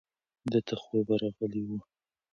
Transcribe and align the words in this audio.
ده 0.51 0.59
ته 0.67 0.75
خوب 0.83 1.05
ورغلی 1.09 1.61
و. 1.67 1.69